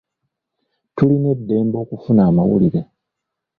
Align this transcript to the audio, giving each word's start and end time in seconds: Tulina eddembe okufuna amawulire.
Tulina 0.95 1.29
eddembe 1.37 1.75
okufuna 1.83 2.21
amawulire. 2.29 2.81